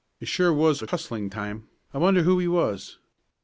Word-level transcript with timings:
"It 0.19 0.27
sure 0.27 0.51
was 0.51 0.81
a 0.81 0.87
hustling 0.87 1.29
time. 1.29 1.67
I 1.93 1.99
wonder 1.99 2.23
who 2.23 2.39
he 2.39 2.47
was? 2.47 2.97